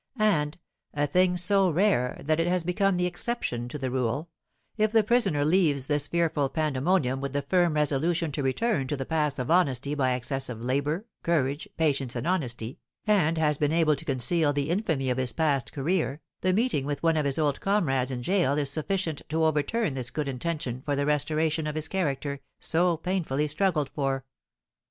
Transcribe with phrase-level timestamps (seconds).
[0.17, 0.57] And
[0.95, 4.31] a thing so rare that it has become the exception to the rule
[4.75, 9.05] if the prisoner leaves this fearful pandemonium with the firm resolution to return to the
[9.05, 14.03] paths of honesty by excessive labour, courage, patience, and honesty, and has been able to
[14.03, 18.09] conceal the infamy of his past career, the meeting with one of his old comrades
[18.09, 22.39] in gaol is sufficient to overturn this good intention for the restoration of his character,
[22.59, 24.25] so painfully struggled for.